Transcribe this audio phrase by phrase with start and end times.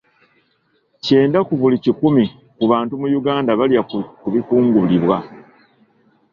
[1.03, 2.23] Kyenda ku buli kikumu
[2.57, 3.81] ku bantu mu Uganda balya
[4.21, 5.17] ku bikungulibwa.